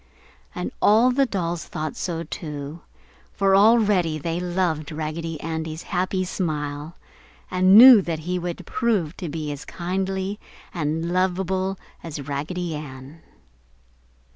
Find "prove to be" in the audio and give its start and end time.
8.65-9.51